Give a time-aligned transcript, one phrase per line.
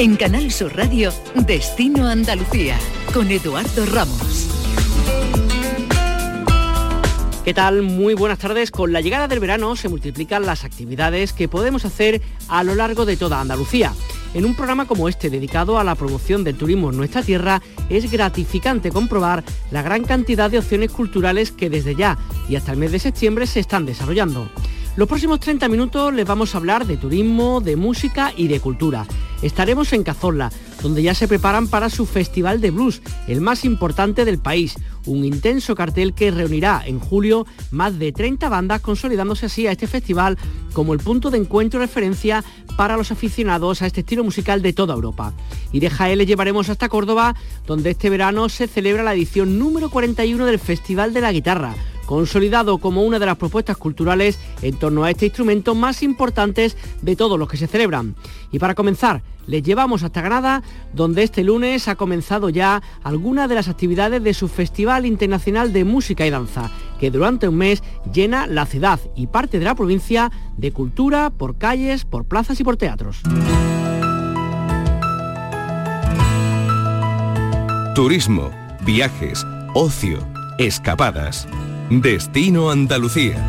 [0.00, 2.78] En Canal Sur Radio, Destino Andalucía,
[3.12, 4.48] con Eduardo Ramos.
[7.44, 7.82] ¿Qué tal?
[7.82, 8.70] Muy buenas tardes.
[8.70, 13.06] Con la llegada del verano se multiplican las actividades que podemos hacer a lo largo
[13.06, 13.92] de toda Andalucía.
[14.34, 17.60] En un programa como este dedicado a la promoción del turismo en nuestra tierra,
[17.90, 19.42] es gratificante comprobar
[19.72, 22.16] la gran cantidad de opciones culturales que desde ya
[22.48, 24.48] y hasta el mes de septiembre se están desarrollando.
[24.94, 29.04] Los próximos 30 minutos les vamos a hablar de turismo, de música y de cultura.
[29.42, 30.50] Estaremos en Cazorla,
[30.82, 34.74] donde ya se preparan para su Festival de Blues, el más importante del país,
[35.06, 39.86] un intenso cartel que reunirá en julio más de 30 bandas, consolidándose así a este
[39.86, 40.36] festival
[40.72, 42.44] como el punto de encuentro y referencia
[42.76, 45.32] para los aficionados a este estilo musical de toda Europa.
[45.72, 49.88] Y de Jaén le llevaremos hasta Córdoba, donde este verano se celebra la edición número
[49.88, 51.74] 41 del Festival de la Guitarra,
[52.08, 57.16] consolidado como una de las propuestas culturales en torno a este instrumento más importantes de
[57.16, 58.16] todos los que se celebran.
[58.50, 60.62] Y para comenzar, les llevamos hasta Granada,
[60.94, 65.84] donde este lunes ha comenzado ya alguna de las actividades de su Festival Internacional de
[65.84, 70.32] Música y Danza, que durante un mes llena la ciudad y parte de la provincia
[70.56, 73.20] de cultura por calles, por plazas y por teatros.
[77.94, 78.50] Turismo,
[78.86, 79.44] viajes,
[79.74, 80.26] ocio,
[80.58, 81.46] escapadas.
[81.90, 83.42] Destino Andalucía.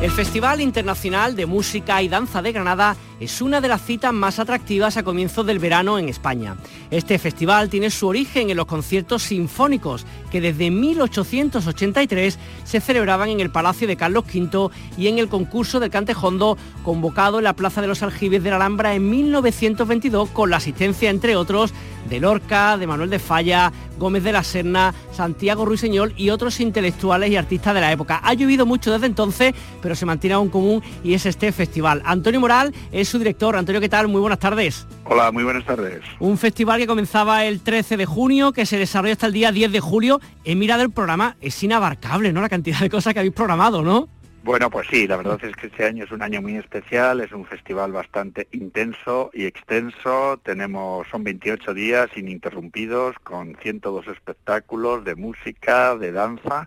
[0.00, 4.38] El Festival Internacional de Música y Danza de Granada es una de las citas más
[4.38, 6.56] atractivas a comienzos del verano en España.
[6.90, 13.40] Este festival tiene su origen en los conciertos sinfónicos que desde 1883 se celebraban en
[13.40, 17.80] el Palacio de Carlos V y en el concurso del Cantejondo convocado en la Plaza
[17.80, 21.72] de los Aljibes de la Alhambra en 1922 con la asistencia, entre otros,
[22.08, 27.30] de Lorca, de Manuel de Falla, Gómez de la Serna, Santiago Ruiseñol y otros intelectuales
[27.30, 28.20] y artistas de la época.
[28.22, 32.02] Ha llovido mucho desde entonces, pero se mantiene aún común y es este festival.
[32.04, 33.56] Antonio Moral es su director.
[33.56, 34.06] Antonio, ¿qué tal?
[34.08, 34.86] Muy buenas tardes.
[35.04, 36.02] Hola, muy buenas tardes.
[36.20, 39.72] Un festival que comenzaba el 13 de junio, que se desarrolla hasta el día 10
[39.72, 40.20] de julio.
[40.44, 42.40] He mirado el programa, es inabarcable, ¿no?
[42.40, 44.08] La cantidad de cosas que habéis programado, ¿no?
[44.44, 47.32] Bueno, pues sí, la verdad es que este año es un año muy especial, es
[47.32, 50.38] un festival bastante intenso y extenso.
[50.42, 56.66] Tenemos, son 28 días ininterrumpidos con 102 espectáculos de música, de danza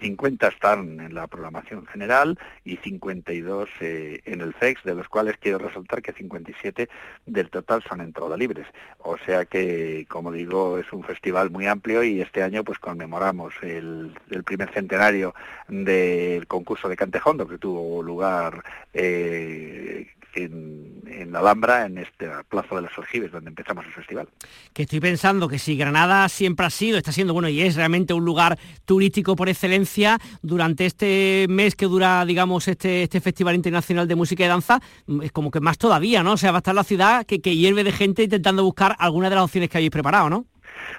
[0.00, 5.36] 50 están en la programación general y 52 eh, en el FEX, de los cuales
[5.38, 6.88] quiero resaltar que 57
[7.26, 8.66] del total son entradas libres.
[8.98, 13.54] O sea que, como digo, es un festival muy amplio y este año pues conmemoramos
[13.62, 14.14] el,
[14.44, 15.34] primer centenario
[15.68, 18.62] del concurso de Cantejondo que tuvo lugar
[18.94, 24.28] eh, en, la Alhambra, en este Plaza de los Aljibes, donde empezamos el festival.
[24.72, 28.14] Que estoy pensando que si Granada siempre ha sido, está siendo, bueno, y es realmente
[28.14, 34.06] un lugar turístico por excelencia, durante este mes que dura, digamos, este, este Festival Internacional
[34.06, 34.80] de Música y Danza,
[35.22, 36.32] es como que más todavía, ¿no?
[36.32, 39.28] O sea, va a estar la ciudad que, que hierve de gente intentando buscar alguna
[39.28, 40.46] de las opciones que habéis preparado, ¿no?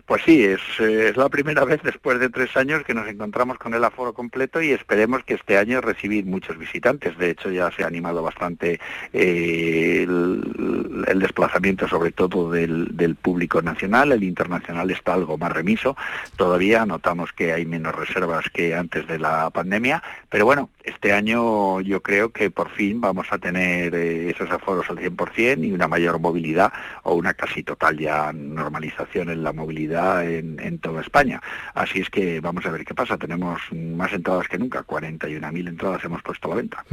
[0.05, 3.73] Pues sí, es, eh, la primera vez después de tres años que nos encontramos con
[3.73, 7.17] el aforo completo y esperemos que este año recibir muchos visitantes.
[7.17, 8.79] De hecho, ya se ha animado bastante
[9.13, 14.11] eh, el, desplazamiento, sobre todo del, del, público nacional.
[14.11, 15.97] El internacional está algo más remiso.
[16.35, 21.81] Todavía notamos que hay menos reservas que antes de la pandemia, pero bueno, este año
[21.81, 25.87] yo creo que por fin vamos a tener eh, esos aforos al 100% y una
[25.87, 26.71] mayor movilidad
[27.03, 31.41] o una casi total ya normalización en la movilidad en, toda España.
[31.73, 33.17] Así es que vamos a ver qué pasa.
[33.17, 36.85] Tenemos más entradas que nunca, 41.000 entradas hemos puesto a la venta.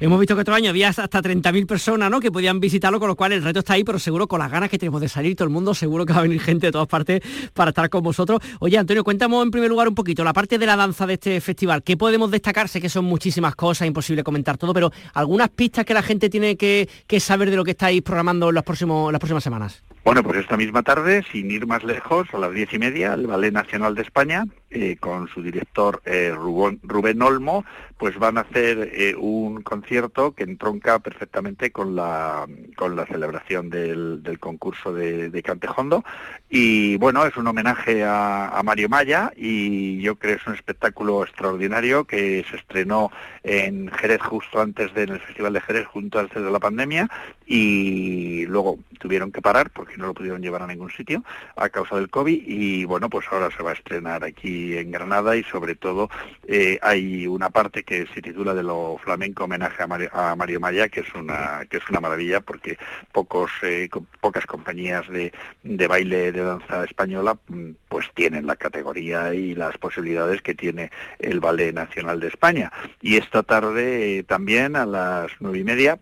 [0.00, 2.20] Hemos visto que otro año había hasta 30.000 personas ¿no?
[2.20, 4.68] que podían visitarlo, con lo cual el reto está ahí, pero seguro con las ganas
[4.68, 6.88] que tenemos de salir todo el mundo, seguro que va a venir gente de todas
[6.88, 8.40] partes para estar con vosotros.
[8.58, 11.40] Oye, Antonio, cuéntame en primer lugar un poquito la parte de la danza de este
[11.40, 11.82] festival.
[11.82, 12.68] ¿Qué podemos destacar?
[12.68, 16.56] Sé que son muchísimas cosas, imposible comentar todo, pero algunas pistas que la gente tiene
[16.56, 16.88] que,
[17.20, 19.84] saber de lo que estáis programando en, próximos, las próximas semanas.
[20.04, 23.28] Bueno, pues esta misma tarde, sin ir más lejos, a las diez y media, el
[23.28, 24.44] Ballet Nacional de España,
[24.76, 27.64] eh, con su director eh, Rubén, Olmo,
[27.96, 32.44] pues van a hacer eh, un concierto que entronca perfectamente con la,
[32.74, 36.04] con la celebración del, concurso de, Cantejondo.
[36.50, 41.22] Y bueno, es un homenaje a, Mario Maya y yo creo que es un espectáculo
[41.22, 43.12] extraordinario que se estrenó
[43.44, 47.08] en Jerez justo antes del Festival de Jerez, junto antes de la pandemia,
[47.46, 51.22] y luego tuvieron que parar porque no lo pudieron llevar a ningún sitio
[51.56, 55.36] a causa del COVID y bueno, pues ahora se va a estrenar aquí en Granada
[55.36, 56.08] y sobre todo
[56.46, 61.00] eh, hay una parte que se titula de lo flamenco homenaje a Mario, Maya que
[61.00, 62.78] es una que es una maravilla porque
[63.12, 63.88] pocos eh,
[64.20, 65.32] pocas compañías de,
[65.62, 70.90] de baile de danza española mm, pues tienen la categoría y las posibilidades que tiene
[71.18, 72.72] el Ballet Nacional de España.
[73.00, 75.98] Y esta tarde eh, también a las nueve y media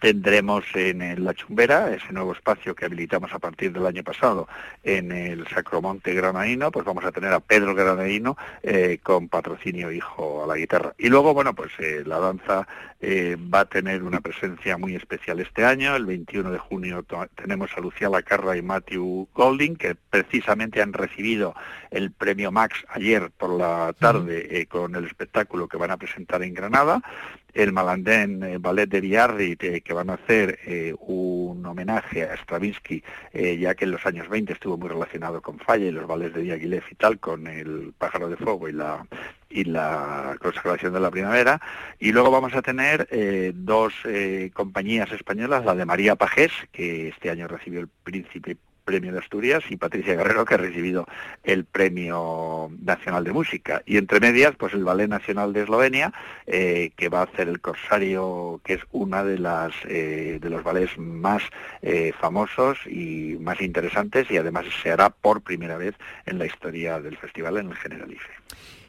[0.00, 4.48] tendremos en La Chumbera, ese nuevo espacio que habilitamos a partir del año pasado
[4.82, 10.44] en el Sacromonte Granadino, pues vamos a tener a Pedro Granadino eh, con patrocinio hijo
[10.44, 10.94] a la guitarra.
[10.98, 12.66] Y luego, bueno, pues eh, la danza
[13.00, 15.94] eh, va a tener una presencia muy especial este año.
[15.96, 17.04] El 21 de junio
[17.34, 21.54] tenemos a Lucía Lacarra y Matthew Golding, que precisamente han recibido
[21.90, 26.54] el premio Max ayer por la tarde con el espectáculo que van a presentar en
[26.54, 27.02] Granada
[27.54, 33.02] el Malandén eh, Ballet de Biarritz, que van a hacer eh, un homenaje a Stravinsky,
[33.32, 36.34] eh, ya que en los años 20 estuvo muy relacionado con Falla y los ballets
[36.34, 39.06] de Diaghilev y tal, con el Pájaro de Fuego y la
[39.48, 41.60] y la consagración de la primavera.
[42.00, 43.06] Y luego vamos a tener
[43.54, 43.94] dos
[44.52, 49.64] compañías españolas, la de María Pajés, que este año recibió el Príncipe Premio de Asturias
[49.70, 51.06] y Patricia Guerrero que ha recibido
[51.42, 53.82] el Premio Nacional de Música.
[53.86, 56.12] Y entre medias, pues el Ballet Nacional de Eslovenia,
[56.46, 60.62] eh, que va a hacer el Corsario, que es una de las eh, de los
[60.62, 61.42] ballets más
[61.82, 65.94] eh, famosos y más interesantes y además se hará por primera vez
[66.26, 68.30] en la historia del festival en el Generalife.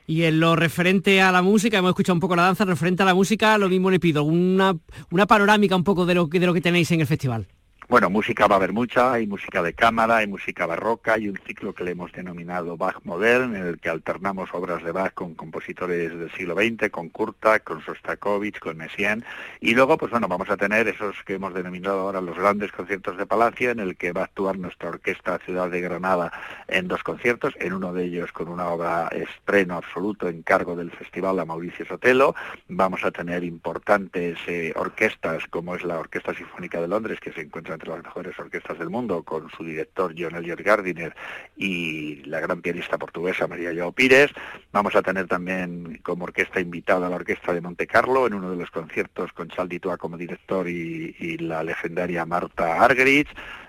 [0.07, 3.07] Y en lo referente a la música, hemos escuchado un poco la danza, referente a
[3.07, 4.77] la música, lo mismo le pido, una,
[5.09, 7.47] una panorámica un poco de lo, de lo que tenéis en el festival.
[7.87, 11.37] Bueno, música va a haber mucha, hay música de cámara, hay música barroca, hay un
[11.45, 15.35] ciclo que le hemos denominado Bach Modern, en el que alternamos obras de Bach con
[15.35, 19.23] compositores del siglo XX, con Kurta, con Sostakovich, con Messiaen,
[19.61, 23.17] y luego, pues bueno, vamos a tener esos que hemos denominado ahora los grandes conciertos
[23.17, 26.31] de Palacio, en el que va a actuar nuestra orquesta Ciudad de Granada
[26.67, 30.89] en dos conciertos, en uno de ellos con una obra estreno absoluto en cargo del
[30.89, 32.33] festival a Mauricio Sotelo,
[32.67, 37.41] vamos a tener importantes eh, orquestas como es la Orquesta Sinfónica de Londres, que se
[37.41, 41.15] encuentra entre las mejores orquestas del mundo, con su director John Elliot Gardiner
[41.55, 44.31] y la gran pianista portuguesa María Joao Pires.
[44.71, 48.49] Vamos a tener también como orquesta invitada a la Orquesta de Monte Carlo en uno
[48.49, 53.27] de los conciertos con Charles como director y, la legendaria Marta Argerich.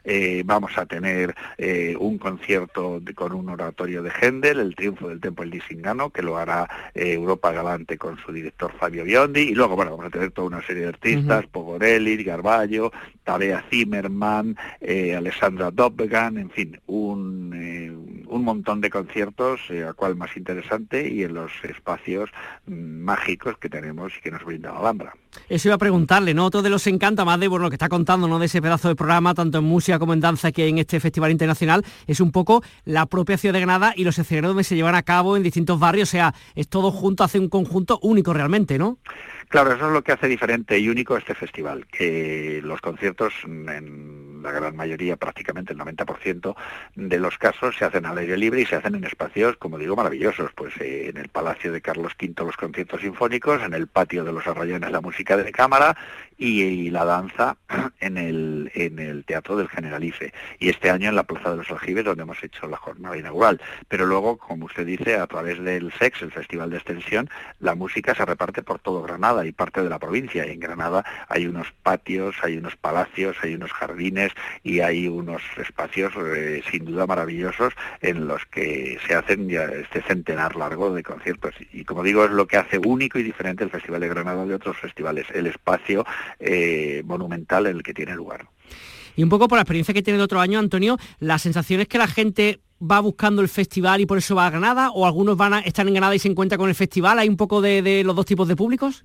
[0.09, 5.21] Eh, vamos a tener eh, un concierto con un oratorio de Händel, El triunfo del
[5.21, 9.41] Tempo del Disingano, que lo hará eh, Europa Galante con su director Fabio Biondi.
[9.41, 12.93] Y luego, bueno, vamos a tener toda una serie de artistas, Pogorelli, Garballo,
[13.25, 14.57] Tabea Zimmerman,
[15.17, 21.35] Alessandra Dobbegan, en fin, un, un montón de conciertos, a cual más interesante, y en
[21.35, 22.31] los espacios
[22.67, 25.15] mm, mágicos que tenemos y que nos brinda la Alhambra.
[25.49, 26.51] Eso iba a preguntarle, ¿no?
[26.51, 28.39] Todo de los encanta más de bueno, lo que está contando, ¿no?
[28.39, 31.31] De ese pedazo de programa, tanto en música como en danza que en este Festival
[31.31, 34.95] Internacional, es un poco la propia ciudad de Granada y los escenarios donde se llevan
[34.95, 38.79] a cabo en distintos barrios, o sea, es todo junto, hace un conjunto único realmente,
[38.79, 38.99] ¿no?
[39.49, 44.26] Claro, eso es lo que hace diferente y único este festival, que los conciertos en
[44.43, 46.55] la gran mayoría, prácticamente el 90%
[46.95, 49.97] de los casos se hacen al aire libre y se hacen en espacios, como digo,
[49.97, 54.25] maravillosos, pues eh, en el Palacio de Carlos V los conciertos sinfónicos, en el patio
[54.25, 55.97] de los Arrayones la música de cámara
[56.39, 57.57] y, la danza
[58.01, 60.33] en el, en el Teatro del Generalife.
[60.59, 63.61] Y este año en la Plaza de los Aljibes, donde hemos hecho la jornada inaugural.
[63.89, 67.31] Pero luego, como usted dice, a través del SEX, el Festival de Extensión,
[67.61, 70.47] la música se reparte por todo Granada y parte de la provincia.
[70.47, 74.26] Y en Granada hay unos patios, hay unos palacios, hay unos jardines
[74.63, 80.57] y hay unos espacios eh, sin duda maravillosos en los que se hacen este centenar
[80.57, 81.55] largo de conciertos.
[81.73, 84.55] Y como digo, es lo que hace único y diferente el Festival de Granada de
[84.55, 86.05] otros festivales, el espacio
[86.39, 88.47] eh, monumental en el que tiene lugar.
[89.17, 91.89] Y un poco por la experiencia que tiene de otro año, Antonio, la sensación es
[91.89, 95.37] que la gente va buscando el festival y por eso va a Granada, o algunos
[95.39, 97.19] van a estar en Granada y se encuentran con el festival.
[97.19, 99.05] ¿Hay un poco de los dos tipos de públicos?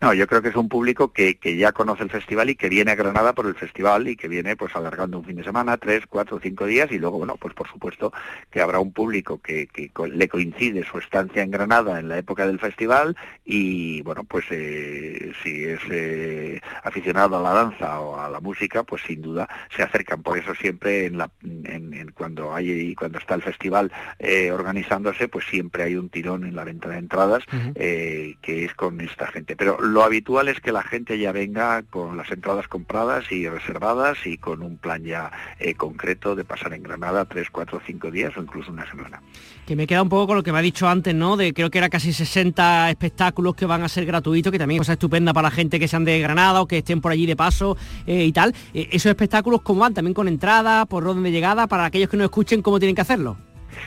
[0.00, 2.68] No, yo creo que es un público que, que, ya conoce el festival y que
[2.68, 5.76] viene a Granada por el festival y que viene pues alargando un fin de semana,
[5.76, 8.12] tres, cuatro, cinco días y luego, bueno, pues por supuesto
[8.50, 12.46] que habrá un público que, que le coincide su estancia en Granada en la época
[12.46, 18.28] del festival y, bueno, pues eh, si es eh, aficionado a la danza o a
[18.28, 20.22] la música, pues sin duda se acercan.
[20.22, 25.46] Por eso siempre en la, en, cuando hay cuando está el festival eh, organizándose, pues
[25.46, 29.80] siempre hay un tirón en la venta de entradas que es con esta gente pero
[29.80, 34.36] lo habitual es que la gente ya venga con las entradas compradas y reservadas y
[34.36, 38.42] con un plan ya eh, concreto de pasar en Granada tres, cuatro, cinco días o
[38.42, 39.22] incluso una semana.
[39.64, 41.36] Que me queda un poco con lo que me ha dicho antes, ¿no?
[41.36, 44.86] De creo que era casi 60 espectáculos que van a ser gratuitos, que también es
[44.88, 47.36] cosa estupenda para la gente que sean de Granada o que estén por allí de
[47.36, 48.56] paso eh, y tal.
[48.74, 49.94] Eh, esos espectáculos, ¿cómo van?
[49.94, 53.02] También con entrada, por orden de llegada, para aquellos que no escuchen, ¿cómo tienen que
[53.02, 53.36] hacerlo?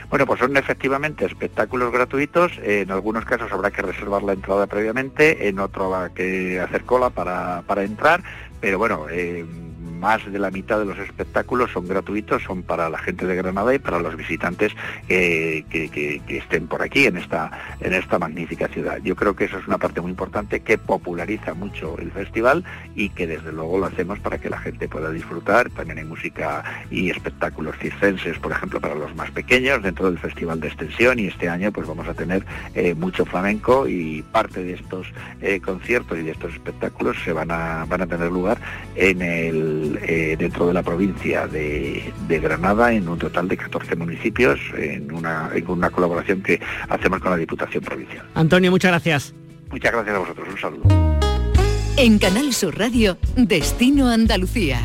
[0.08, 2.52] Bueno, pues son efectivamente espectáculos gratuitos.
[2.62, 7.10] En algunos casos habrá que reservar la entrada previamente, en otro habrá que hacer cola
[7.10, 8.22] para, para entrar,
[8.60, 9.44] pero bueno, eh,
[9.96, 13.74] más de la mitad de los espectáculos son gratuitos, son para la gente de Granada
[13.74, 14.72] y para los visitantes
[15.08, 15.64] que,
[16.28, 17.50] estén por aquí en esta,
[17.80, 18.98] en esta magnífica ciudad.
[19.02, 23.10] Yo creo que eso es una parte muy importante que populariza mucho el festival y
[23.10, 25.70] que desde luego lo hacemos para que la gente pueda disfrutar.
[25.70, 30.60] También hay música y espectáculos circenses, por ejemplo, para los más pequeños dentro del Festival
[30.60, 34.74] de Extensión y este año pues vamos a tener eh, mucho flamenco y parte de
[34.74, 35.06] estos
[35.40, 38.58] eh, conciertos y de estos espectáculos se van a, van a tener lugar
[38.94, 44.58] en el, eh, dentro de la provincia de, Granada en un total de 14 municipios
[44.76, 48.26] en una, en una colaboración que hacemos con la Diputación Provincial.
[48.34, 49.34] Antonio, muchas gracias.
[49.70, 50.48] Muchas gracias a vosotros.
[50.48, 51.06] Un saludo.
[51.96, 54.80] En Canal Sur Radio, Destino Andalucía.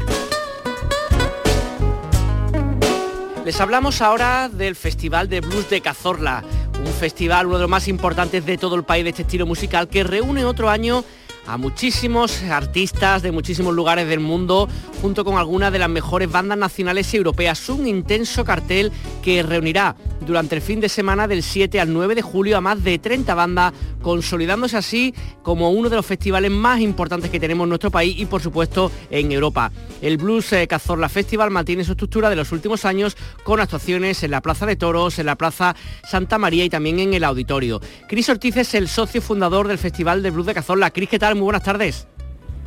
[3.44, 6.44] Les hablamos ahora del Festival de Blues de Cazorla,
[6.80, 9.90] un festival, uno de los más importantes de todo el país de este estilo musical,
[9.90, 11.04] que reúne otro año
[11.46, 14.68] a muchísimos artistas de muchísimos lugares del mundo,
[15.02, 17.70] junto con algunas de las mejores bandas nacionales y europeas.
[17.70, 19.96] Un intenso cartel que reunirá
[20.26, 23.34] durante el fin de semana del 7 al 9 de julio a más de 30
[23.34, 28.16] bandas, consolidándose así como uno de los festivales más importantes que tenemos en nuestro país
[28.18, 29.72] y por supuesto en Europa.
[30.02, 34.32] El Blues eh, Cazorla Festival mantiene su estructura de los últimos años con actuaciones en
[34.32, 37.80] la Plaza de Toros, en la Plaza Santa María y también en el auditorio.
[38.08, 40.92] Cris Ortiz es el socio fundador del Festival de Blues de Cazorla.
[40.92, 41.36] Cris, ¿qué tal?
[41.36, 42.08] Muy buenas tardes.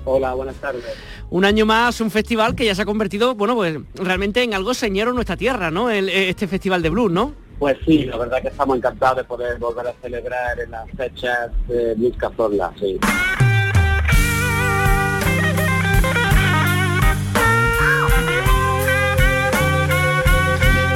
[0.06, 0.84] Hola, buenas tardes.
[1.30, 4.74] Un año más, un festival que ya se ha convertido, bueno, pues realmente en algo
[4.74, 5.90] señero en nuestra tierra, ¿no?
[5.90, 7.43] este festival de blues, ¿no?
[7.58, 11.50] Pues sí, la verdad que estamos encantados de poder volver a celebrar en las fechas
[11.68, 12.98] de Blues Cazorla, sí.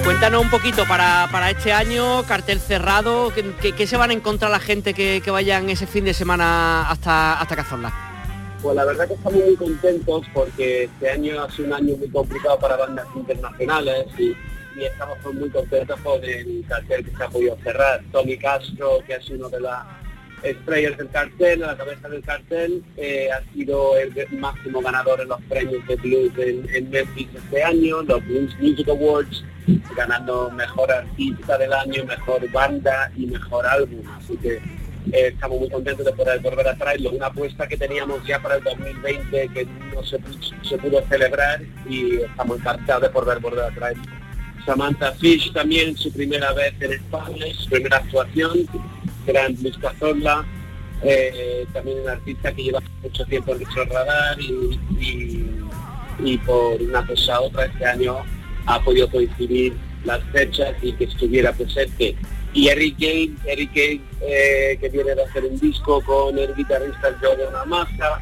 [0.04, 4.92] Cuéntanos un poquito para, este año, cartel cerrado, ¿qué, se van a encontrar la gente
[4.92, 7.92] que, vayan ese fin de semana hasta, hasta Cazorla?
[8.60, 12.08] Pues la verdad que estamos muy contentos porque este año ha sido un año muy
[12.08, 14.34] complicado para bandas internacionales y,
[14.84, 18.02] estamos muy contentos con el cartel que se ha podido cerrar.
[18.12, 19.84] Tommy Castro, que sido uno de las
[20.42, 25.40] estrellas del cartel, la cabeza del cartel, eh, ha sido el máximo ganador en los
[25.42, 29.44] premios de blues en, Memphis este año, los Blues Music Awards,
[29.96, 34.02] ganando mejor artista del año, mejor banda y mejor álbum.
[34.16, 34.60] Así que
[35.12, 37.10] eh, estamos muy contentos de poder volver a traerlo.
[37.10, 40.18] Una apuesta que teníamos ya para el 2020 que no se,
[40.78, 44.27] pudo celebrar y estamos encantados de poder volver a traerlo.
[44.68, 48.68] Samantha Fish también, su primera vez en España, su primera actuación
[49.26, 50.44] gran Luis Cazorla,
[51.02, 57.36] eh, también un artista que lleva mucho tiempo en nuestro radar y, por una cosa
[57.36, 58.16] a otra este año
[58.66, 62.14] ha podido coincidir las fechas y que estuviera presente.
[62.52, 67.16] Y Eric Gay, Eric Gay eh, que viene de hacer un disco con el guitarrista
[67.48, 68.20] Una Massa,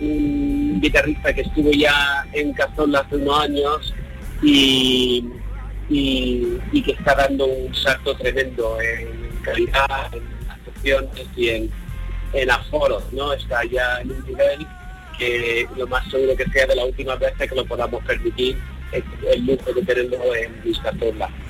[0.00, 3.94] un guitarrista que estuvo ya en Cazorla hace unos años
[4.42, 5.24] y,
[5.90, 11.70] y, que está dando un salto tremendo en calidad, en actuaciones y en,
[12.32, 13.32] en aforos, ¿no?
[13.32, 14.66] Está ya en un nivel
[15.18, 18.56] que lo más seguro que sea de la última vez que lo podamos permitir
[18.92, 20.92] el lujo de tenerlo en Vista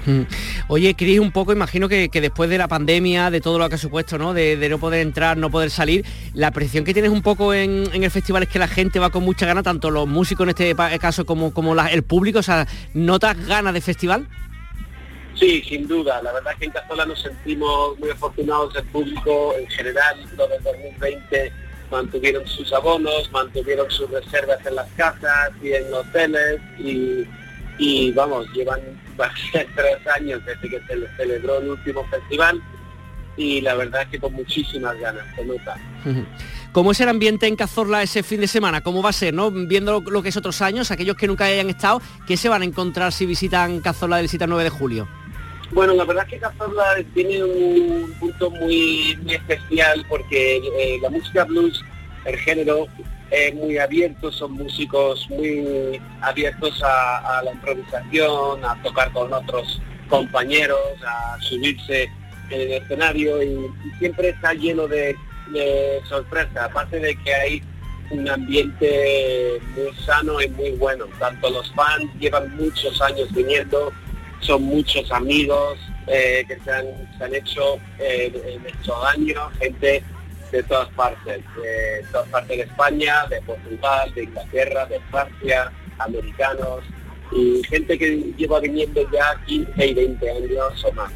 [0.06, 0.22] mm.
[0.68, 3.78] Oye, Cris, un poco, imagino que, después de la pandemia, de todo lo que ha
[3.78, 4.34] supuesto, ¿no?
[4.34, 6.04] De, no poder entrar, no poder salir,
[6.34, 9.24] la presión que tienes un poco en, el festival es que la gente va con
[9.24, 13.36] mucha gana, tanto los músicos en este caso como, como el público, o sea, ¿notas
[13.46, 14.26] ganas de festival?
[15.34, 16.20] Sí, sin duda.
[16.22, 20.46] La verdad es que en Cazola nos sentimos muy afortunados, el público en general, lo
[20.48, 21.52] del 2020
[21.90, 28.80] mantuvieron sus abonos, mantuvieron sus reservas en las casas y en hoteles y, vamos, llevan
[29.52, 32.60] tres años desde que se celebró el último festival
[33.36, 35.76] y la verdad es que con muchísimas ganas, se nota.
[36.72, 38.80] ¿Cómo es el ambiente en Cazorla ese fin de semana?
[38.80, 39.34] ¿Cómo va a ser?
[39.34, 39.50] ¿no?
[39.50, 42.64] Viendo lo que es otros años, aquellos que nunca hayan estado, ¿qué se van a
[42.64, 45.19] encontrar si visitan Cazorla del visita 9 de julio?
[45.72, 51.44] Bueno, la verdad es que Cazorla tiene un punto muy, especial porque eh, la música
[51.44, 51.84] blues,
[52.24, 52.86] el género,
[53.30, 60.80] es muy abierto, son músicos muy abiertos a, la improvisación, a tocar con otros compañeros,
[61.06, 62.10] a subirse
[62.50, 65.14] en el escenario y, siempre está lleno de,
[65.52, 67.62] de sorpresa, aparte de que hay
[68.10, 71.06] un ambiente muy sano y muy bueno.
[71.18, 73.92] Tanto los fans llevan muchos años viniendo,
[74.40, 80.02] son muchos amigos eh, que se han, hecho eh, en estos años, gente
[80.50, 86.80] de todas partes, de todas partes de España, de Portugal, de Inglaterra, de Francia, americanos,
[87.32, 91.12] y gente que lleva viniendo ya 15 y 20 años o más.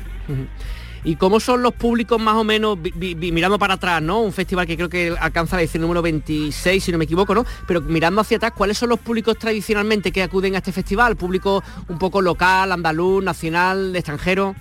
[1.05, 4.23] ¿Y cómo son los públicos más o menos, mirando para atrás, ¿no?
[4.23, 7.45] Un festival que creo que alcanza la edición número 26, si no me equivoco, ¿no?
[7.69, 11.17] Pero mirando hacia atrás, ¿cuáles son los públicos tradicionalmente que acuden a este festival?
[11.17, 14.55] ¿Público un poco local, andaluz, nacional, extranjero?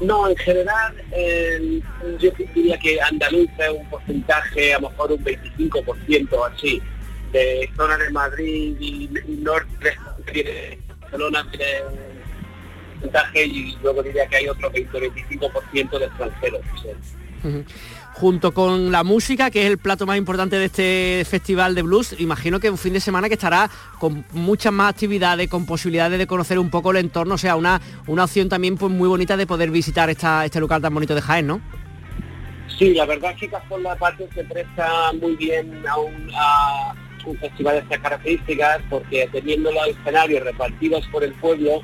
[0.00, 0.94] No, en general
[2.18, 6.82] yo diría que andaluz es un porcentaje, a lo mejor un 25% así,
[7.32, 9.08] de zona de Madrid y,
[9.42, 9.96] norte
[10.32, 12.09] de Barcelona un
[13.00, 16.60] porcentaje y luego diría que hay otro 20-25% de extranjeros
[18.20, 22.14] junto con la música, que es el plato más importante de este festival de blues,
[22.18, 26.26] imagino que un fin de semana que estará con muchas más actividades, con posibilidades de
[26.26, 29.46] conocer un poco el entorno, o sea, una, una opción también pues, muy bonita de
[29.46, 31.62] poder visitar esta, este lugar tan bonito de Jaén, ¿no?
[32.78, 37.38] Sí, la verdad es que La Parte se presta muy bien a un, a un
[37.38, 41.80] festival de estas características porque teniendo los escenarios repartidos por el pueblo,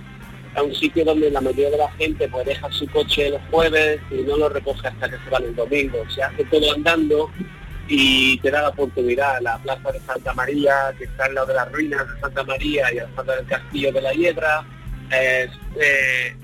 [0.57, 4.01] a un sitio donde la mayoría de la gente pues deja su coche los jueves
[4.11, 5.99] y no lo recoge hasta que se van el domingo.
[6.15, 7.31] Se hace todo andando
[7.89, 9.41] y te da la oportunidad.
[9.43, 12.93] La plaza de Santa María, que está al lado de las ruinas de Santa María
[12.93, 14.67] y al lado del castillo de la Hiedra,
[15.13, 15.49] eh,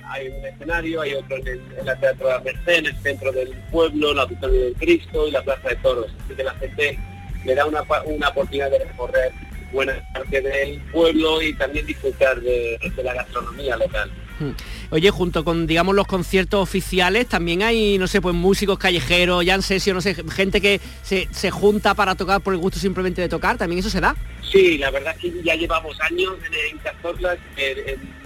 [0.04, 3.50] hay un escenario, hay otro en el, Teatro de la Merced, en el centro del
[3.70, 6.14] pueblo, la Auditorio del Cristo y la Plaza de Toros.
[6.24, 6.98] Así que la gente
[7.46, 9.32] le da una, una oportunidad de recorrer
[9.72, 14.10] buena parte del pueblo y también disfrutar de, la gastronomía local.
[14.38, 14.50] Hmm.
[14.90, 19.54] Oye, junto con, digamos, los conciertos oficiales, también hay, no sé, pues músicos callejeros, ya
[19.54, 23.20] en sesio, no sé, gente que se, se, junta para tocar por el gusto simplemente
[23.20, 24.14] de tocar, ¿también eso se da?
[24.50, 26.34] Sí, la verdad es que ya llevamos años
[26.70, 28.22] en, Cazorla, en,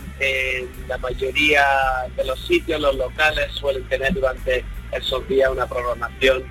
[0.89, 1.63] la mayoría
[2.17, 6.43] de los sitios, los locales suelen tener durante esos días una programación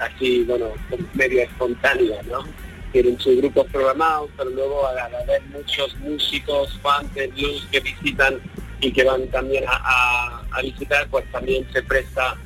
[0.00, 0.72] así, bueno,
[1.14, 2.44] medio espontánea, ¿no?
[2.92, 8.40] Tienen sus grupos programados, pero luego a haber muchos músicos, fans de blues que visitan
[8.80, 12.36] y que van también a, visitar, pues también se presta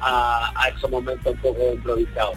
[0.00, 2.36] a, esos momentos un poco improvisados.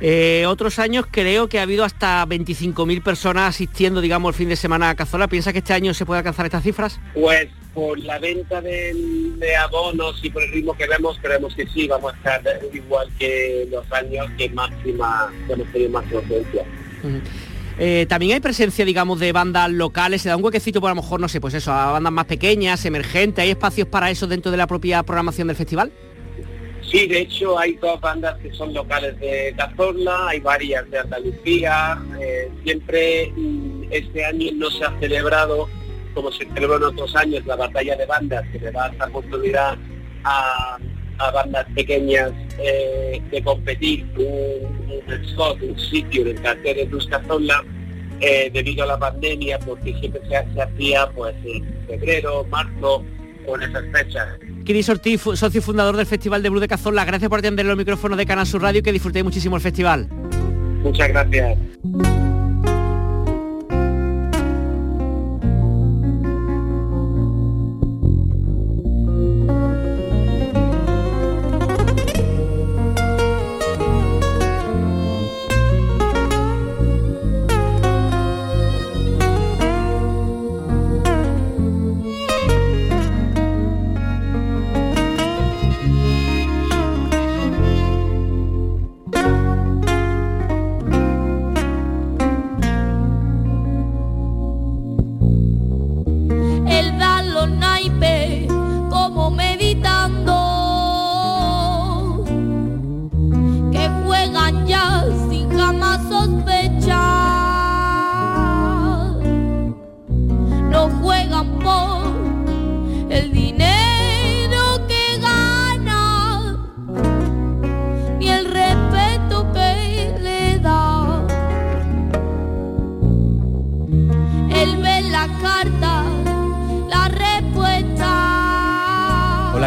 [0.00, 4.56] Eh, otros años creo que ha habido hasta 25.000 personas asistiendo, digamos, el fin de
[4.56, 5.28] semana a Cazola.
[5.28, 7.00] ¿Piensa que este año se puede alcanzar estas cifras?
[7.14, 11.86] Pues por la venta de, abonos y por el ritmo que vemos, creemos que sí,
[11.86, 16.64] vamos a estar igual que los años que máxima, hemos tenido más frecuencia.
[17.78, 21.02] Eh, también hay presencia, digamos, de bandas locales, se da un huequecito por a lo
[21.02, 24.50] mejor, no sé, pues eso, a bandas más pequeñas, emergentes, ¿hay espacios para eso dentro
[24.50, 25.92] de la propia programación del festival?
[26.90, 31.98] Sí, de hecho hay dos bandas que son locales de Cazorla, hay varias de Andalucía,
[32.20, 33.32] eh, siempre
[33.90, 35.68] este año no se ha celebrado
[36.16, 39.76] como se celebró en otros años, la batalla de bandas, que le da esta oportunidad
[40.24, 40.78] a,
[41.32, 47.08] bandas pequeñas eh, de competir un, spot, un sitio del cartel de Luz
[48.20, 53.04] eh, debido a la pandemia, porque siempre se, hacía pues en febrero, marzo,
[53.46, 54.28] con esas fechas.
[54.64, 58.18] Cris Ortiz, socio fundador del Festival de Blue de Cazorla, gracias por atender los micrófonos
[58.18, 60.08] de Canal Sur Radio y que disfrutéis muchísimo el festival.
[60.82, 61.58] Muchas gracias.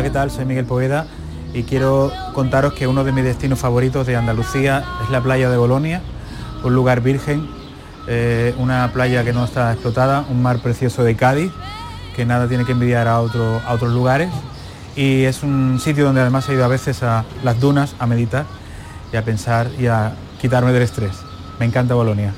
[0.10, 1.06] Soy Miguel Poveda
[1.54, 5.58] y quiero contaros que uno de mis destinos favoritos de Andalucía es la playa de
[5.58, 6.02] Bolonia,
[6.64, 7.48] un lugar virgen,
[8.08, 11.52] eh, una playa que no está explotada, un mar precioso de Cádiz,
[12.16, 14.30] que nada tiene que envidiar a, a otros lugares.
[14.96, 18.46] Y es un sitio donde además he ido a veces a las dunas a meditar
[19.14, 21.18] y a pensar y a quitarme del estrés.
[21.60, 22.34] Me encanta Bolonia.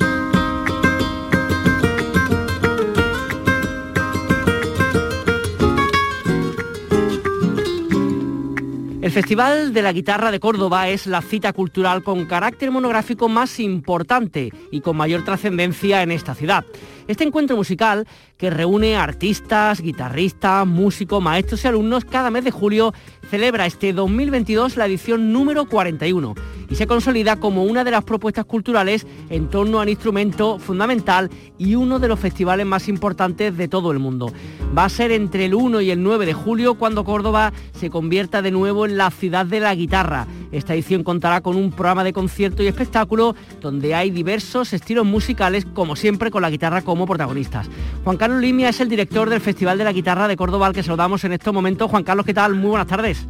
[9.12, 13.60] El Festival de la Guitarra de Córdoba es la cita cultural con carácter monográfico más
[13.60, 16.63] importante y con mayor trascendencia en esta ciudad.
[17.08, 22.94] Este encuentro musical, que reúne artistas, guitarristas, músicos, maestros y alumnos, cada mes de julio
[23.30, 26.36] celebra este 2022 la edición número 41
[26.72, 31.76] y se consolida como una de las propuestas culturales en torno al instrumento fundamental y
[31.76, 34.32] uno de los festivales más importantes de todo el mundo.
[34.76, 38.42] Va a ser entre el 1 y el 9 de julio cuando Córdoba se convierta
[38.42, 40.28] de nuevo en la ciudad de la guitarra.
[40.54, 45.66] Esta edición contará con un programa de concierto y espectáculo donde hay diversos estilos musicales,
[45.66, 47.69] como siempre con la guitarra como protagonistas.
[48.04, 50.84] Juan Carlos Limia es el director del Festival de la Guitarra de Córdoba al que
[50.84, 51.89] saludamos en estos momentos.
[51.89, 52.54] Juan Carlos, ¿qué tal?
[52.54, 53.25] Muy buenas tardes.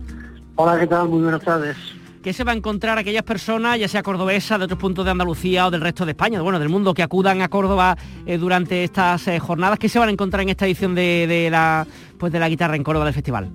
[0.55, 1.07] Hola, ¿qué tal?
[1.07, 1.77] Muy buenas tardes.
[2.23, 5.67] ¿Qué se va a encontrar aquellas personas, ya sea cordobesas, de otros puntos de Andalucía
[5.67, 7.95] o del resto de España, bueno, del mundo, que acudan a Córdoba
[8.25, 9.77] eh, durante estas eh, jornadas?
[9.77, 11.85] ¿Qué se van a encontrar en esta edición de, la,
[12.17, 13.51] pues de la guitarra en Córdoba del festival?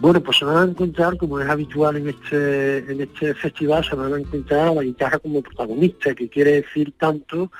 [0.00, 3.94] Bueno, pues se van a encontrar, como es habitual en este, en este festival, se
[3.94, 7.52] van a encontrar a la guitarra como protagonista, que quiere decir tanto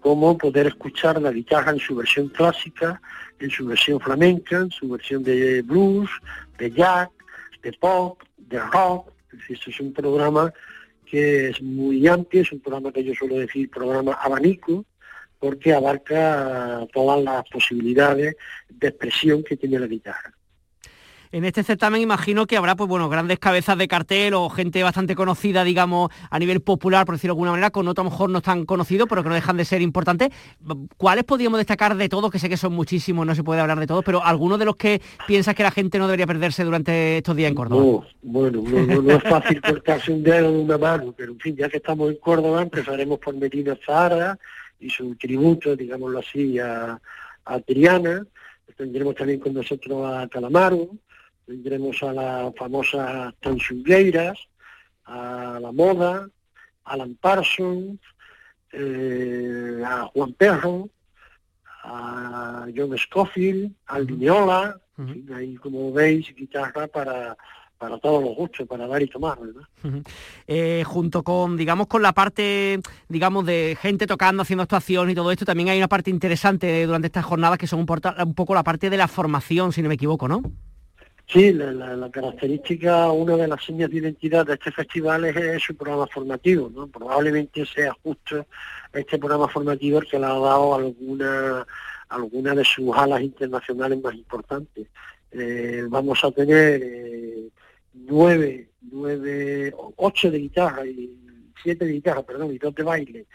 [0.00, 3.00] como poder escuchar la guitarra en su versión clásica,
[3.38, 6.10] en su versión flamenca, en su versión de blues,
[6.58, 7.08] de jazz,
[7.62, 9.10] de pop, de rock,
[9.48, 10.52] esto es un programa
[11.04, 14.84] que es muy amplio, es un programa que yo suelo decir programa abanico,
[15.38, 18.36] porque abarca todas las posibilidades
[18.68, 20.37] de expresión que tiene la guitarra.
[21.30, 25.14] En este certamen imagino que habrá pues bueno, grandes cabezas de cartel o gente bastante
[25.14, 28.30] conocida, digamos, a nivel popular, por decirlo de alguna manera, con otro a lo mejor
[28.30, 30.30] no tan conocido, pero que no dejan de ser importantes.
[30.96, 32.30] ¿Cuáles podríamos destacar de todos?
[32.30, 34.76] Que sé que son muchísimos, no se puede hablar de todos, pero algunos de los
[34.76, 38.06] que piensas que la gente no debería perderse durante estos días en Córdoba.
[38.22, 41.76] bueno, no, es fácil cortarse un dedo de una mano, pero en fin, ya que
[41.76, 44.38] estamos en Córdoba, empezaremos por Medina Zahara
[44.80, 46.98] y su tributo, digámoslo así, a,
[47.44, 48.24] a Triana.
[48.76, 50.90] Tendremos también con nosotros a Calamaro,
[51.48, 54.38] tendremos a la famosa Tansungueiras,
[55.06, 56.28] a La Moda,
[56.84, 57.98] a Alan Parsons,
[58.70, 60.90] eh, a Juan Perro,
[61.84, 64.78] a John Scofield, a Lineola,
[65.34, 67.34] ahí como veis, guitarra para,
[67.78, 70.02] para todos los gustos, para dar y tomar, ¿verdad?
[70.46, 75.32] Eh, junto con, digamos, con la parte, digamos, de gente tocando, haciendo actuación y todo
[75.32, 78.64] esto, también hay una parte interesante durante estas jornadas que son un, un poco la
[78.64, 80.42] parte de la formación, si no me equivoco, ¿no?
[81.30, 86.06] Sí, la, característica, una de las señas de identidad de este festival es, su programa
[86.06, 86.86] formativo, ¿no?
[86.86, 88.46] Probablemente sea justo
[88.94, 91.66] este programa formativo el que le ha dado alguna,
[92.08, 94.86] alguna de sus alas internacionales más importantes.
[95.30, 97.48] Eh, vamos a tener eh,
[97.92, 101.14] nueve, nueve, ocho de guitarra y
[101.62, 103.26] siete de guitarra, perdón, y dos de baile,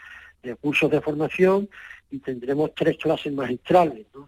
[0.42, 1.68] de cursos de formación
[2.10, 4.04] y tendremos tres clases magistrales.
[4.12, 4.26] ¿no?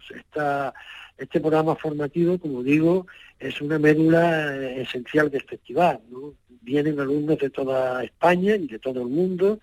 [1.17, 3.07] Este programa formativo, como digo,
[3.39, 5.99] es una médula eh, esencial del festival.
[6.09, 6.33] ¿no?
[6.61, 9.59] Vienen alumnos de toda España y de todo el mundo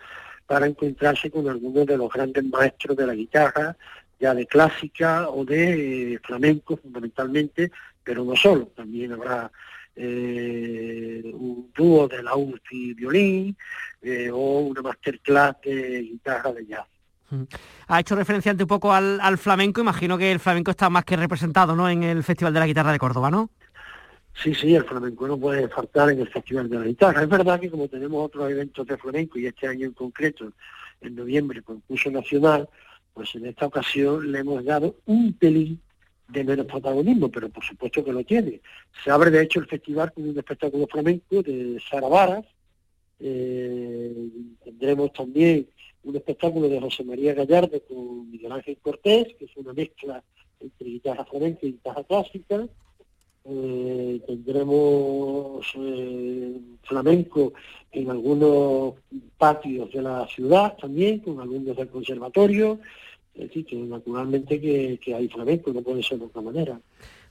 [0.47, 3.77] para encontrarse con algunos de los grandes maestros de la guitarra,
[4.19, 7.71] ya de clásica o de eh, flamenco fundamentalmente,
[8.03, 9.51] pero no solo, también habrá
[9.97, 13.57] eh, un dúo de laúd y violín
[14.33, 16.94] o una masterclass de guitarra de jazz.
[17.89, 21.75] Ha hecho referencia un poco al, flamenco, imagino que el flamenco está más que representado
[21.75, 21.89] ¿no?
[21.89, 23.51] en el Festival de la Guitarra de Córdoba, ¿no?
[24.43, 27.23] Sí, sí, el flamenco no puede faltar en el Festival de la Guitarra.
[27.23, 30.53] Es verdad que como tenemos otros eventos de flamenco y este año en concreto,
[31.01, 32.69] en noviembre, concurso nacional,
[33.13, 35.81] pues en esta ocasión le hemos dado un pelín
[36.29, 38.61] de menos protagonismo, pero por supuesto que lo tiene.
[39.05, 42.45] Se abre de hecho el festival con un espectáculo flamenco de Sara Varas,
[43.21, 44.29] eh,
[44.65, 45.69] tendremos también
[46.05, 50.23] un espectáculo de José María Gallardo con Miguel Ángel Cortés, que es una mezcla
[50.61, 52.67] entre guitarra flamenca y guitarra clásica.
[53.47, 57.53] Eh, tendremos eh, flamenco
[57.93, 58.95] en algunos
[59.37, 62.81] patios de la ciudad también, con alumnos del conservatorio.
[63.35, 66.81] Es decir, que naturalmente que, que hay flamenco, no puede ser de otra manera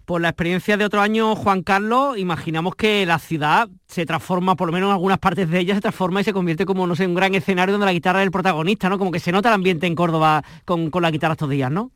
[0.06, 4.68] por la experiencia de otro año, Juan Carlos, imaginamos que la ciudad se transforma, por
[4.68, 7.08] lo menos en algunas partes de ella, se transforma y se convierte como, no sé,
[7.08, 8.98] un gran escenario donde la guitarra es el protagonista, ¿no?
[8.98, 11.92] Como que se nota el ambiente en Córdoba con, la guitarra estos días, ¿no?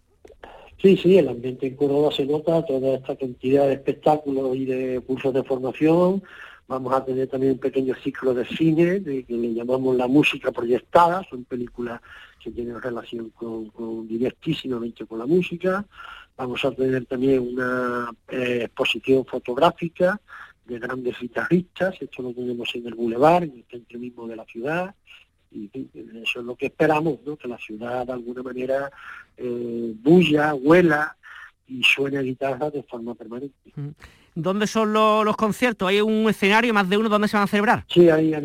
[0.82, 5.02] Sí, sí, el ambiente en Córdoba se nota, toda esta cantidad de espectáculos y de
[5.02, 6.24] cursos de formación.
[6.68, 10.52] Vamos a tener también un pequeño ciclo de cine, de que le llamamos la música
[10.52, 12.02] proyectada, son películas
[12.42, 15.86] que tienen relación con, con directísimamente con la música.
[16.36, 20.20] Vamos a tener también una eh, exposición fotográfica
[20.66, 24.46] de grandes guitarristas, esto lo tenemos en el Boulevard, en el centro mismo de la
[24.46, 24.94] ciudad,
[25.50, 25.70] y
[26.22, 27.38] eso es lo que esperamos, ¿no?
[27.38, 28.92] que la ciudad de alguna manera
[29.38, 31.16] eh, bulla, huela
[31.68, 33.72] y suene guitarra de forma permanente.
[34.40, 35.88] ¿Dónde son los, conciertos?
[35.88, 37.86] ¿Hay un escenario, más de uno, donde se van a celebrar?
[37.88, 38.40] Sí, hay,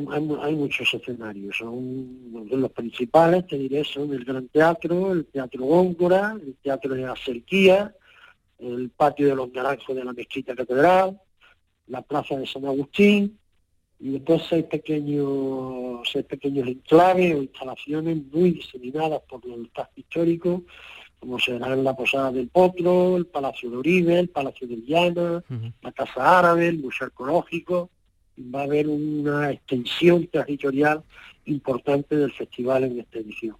[0.57, 1.55] muchos escenarios.
[1.59, 2.19] Son
[2.51, 7.15] los principales, te diré, son el Gran Teatro, el Teatro Góngora, el Teatro de la
[7.15, 7.95] Cerquía,
[8.59, 11.21] el Patio de los Naranjos de la Mezquita Catedral,
[11.89, 13.39] la plaza de San Agustín,
[14.01, 20.63] y después seis pequeños, seis pequeños enclaves o instalaciones muy diseminadas por el casco histórico,
[21.23, 25.45] como serán la Posada del Potro, el Palacio de Uribe, el Palacio de Llana,
[25.81, 27.91] la Casa Árabe, el Museo Arqueológico.
[28.53, 31.05] Va a haber una extensión territorial
[31.45, 33.55] importante del festival en esta edición.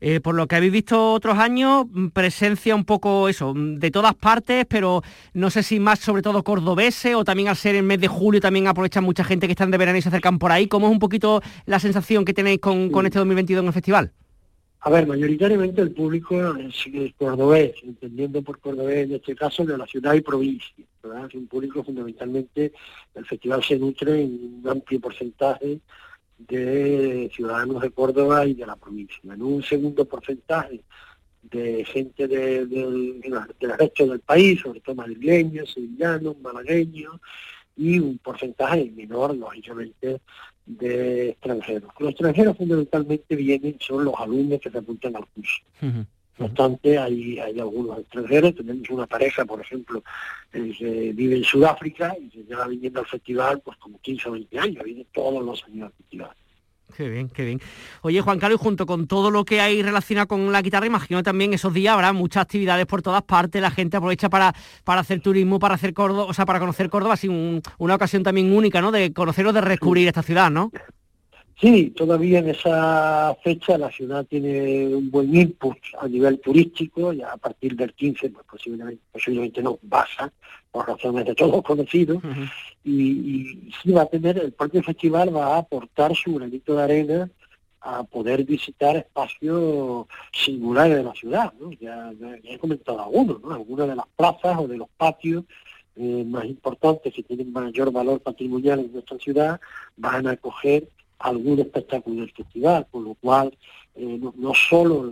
[0.00, 3.92] Eh, por lo que habéis visto otros años, mm, presencia un poco eso, mm, de
[3.92, 7.84] todas partes, pero no sé si más sobre todo cordobeses o también al ser el
[7.84, 10.50] mes de julio también aprovechan mucha gente que están de verano y se acercan por
[10.50, 10.66] ahí.
[10.66, 14.12] ¿Cómo es un poquito la sensación que tenéis con, con este 2022 en el festival?
[14.86, 16.84] A ver, mayoritariamente el público es,
[17.16, 20.84] cordobés, entendiendo por cordobés en este caso de la ciudad y provincia.
[21.02, 21.24] ¿verdad?
[21.26, 22.70] Es un público fundamentalmente,
[23.14, 25.80] el festival se nutre en un amplio porcentaje
[26.36, 29.20] de ciudadanos de Córdoba y de la provincia.
[29.24, 30.82] En un segundo porcentaje
[31.40, 33.22] de gente del
[33.78, 37.22] resto del país, sobre todo madrileños, sevillanos, malagueños,
[37.74, 40.20] y un porcentaje menor, lógicamente,
[40.66, 41.90] de extranjeros.
[41.98, 45.62] Los extranjeros fundamentalmente vienen, son los alumnos que se apuntan al curso.
[46.36, 50.02] No obstante, hay, hay algunos extranjeros, tenemos una pareja, por ejemplo,
[50.52, 54.32] eh, que vive en Sudáfrica y se lleva viniendo al festival pues como 15 o
[54.32, 56.36] 20 años, viene todos los años al festival.
[56.96, 57.60] Qué bien, qué bien.
[58.02, 61.52] Oye, Juan Carlos, junto con todo lo que hay relacionado con la guitarra, imagino también
[61.52, 64.54] esos días habrá muchas actividades por todas partes, la gente aprovecha para,
[64.84, 67.28] para hacer turismo, para hacer Córdoba, o sea, para conocer Córdoba, así
[67.78, 68.92] una ocasión también única, ¿no?
[68.92, 70.70] De conocer o de descubrir esta ciudad, ¿no?
[71.60, 77.32] Sí, todavía en esa fecha la ciudad tiene un buen input a nivel turístico, ya
[77.32, 80.32] a partir del 15 pues posiblemente, posiblemente no pasa,
[80.72, 82.18] por razones de todos conocidos,
[82.82, 87.30] y, sí va a tener, el propio festival va a aportar su granito de arena
[87.80, 91.70] a poder visitar espacios singulares de la ciudad, ¿no?
[91.72, 92.12] ya,
[92.42, 93.52] he comentado algunos, ¿no?
[93.52, 95.44] algunas de las plazas o de los patios
[95.94, 99.60] eh, más importantes que tienen mayor valor patrimonial en nuestra ciudad
[99.96, 103.56] van a acoger algún espectáculo del festival, con lo cual
[103.94, 105.08] eh, no, solo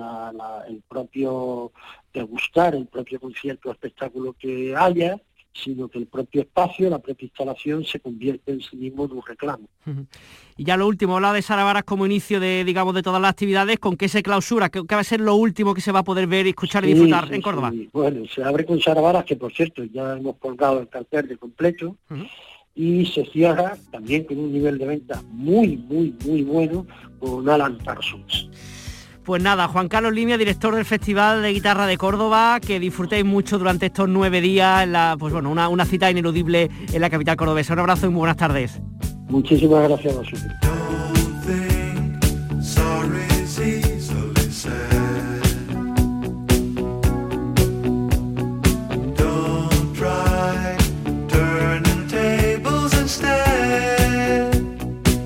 [0.69, 1.73] el propio
[2.13, 5.21] degustar, el propio concierto o espectáculo que haya,
[5.55, 9.23] sino que el propio espacio, la propia instalación se convierte en sí mismo en un
[9.25, 9.69] reclamo.
[10.55, 13.79] Y ya lo último, habla de Saravaras como inicio de, digamos, de todas las actividades,
[13.79, 14.69] ¿con qué se clausura?
[14.69, 17.33] ¿Qué, va a ser lo último que se va a poder ver, escuchar y disfrutar
[17.33, 17.73] en Córdoba?
[17.91, 21.97] Bueno, se abre con Saravaras, que por cierto ya hemos colgado el cartel de completo,
[22.75, 26.87] y se cierra también con un nivel de venta muy, muy, muy bueno
[27.19, 28.49] con Alan Parsons.
[29.25, 33.57] Pues nada, Juan Carlos Limia, director del Festival de Guitarra de Córdoba, que disfrutéis mucho
[33.57, 37.37] durante estos nueve días, en la, pues bueno, una, una cita ineludible en la capital
[37.37, 37.75] cordobesa.
[37.75, 38.81] Un abrazo y muy buenas tardes.
[39.29, 40.82] Muchísimas gracias a vosotros.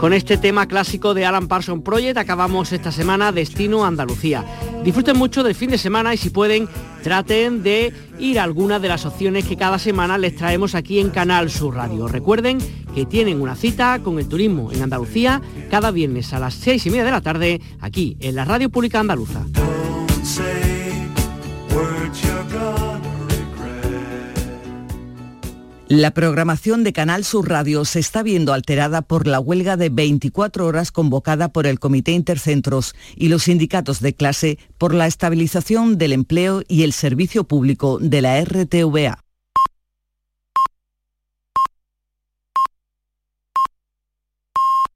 [0.07, 4.45] Con este tema clásico de Alan Parsons Project acabamos esta semana Destino Andalucía.
[4.85, 6.69] Disfruten mucho del fin de semana y si pueden
[7.03, 11.11] traten de ir a alguna de las opciones que cada semana les traemos aquí en
[11.11, 12.07] Canal Sur Radio.
[12.07, 12.59] Recuerden
[12.95, 15.43] que tienen una cita con el turismo en Andalucía
[15.73, 19.01] cada viernes a las seis y media de la tarde aquí en la Radio Pública
[19.01, 19.45] Andaluza.
[25.89, 30.67] La programación de Canal Sur Radio se está viendo alterada por la huelga de 24
[30.67, 36.13] horas convocada por el Comité Intercentros y los sindicatos de clase por la estabilización del
[36.13, 39.26] empleo y el servicio público de la RTVA.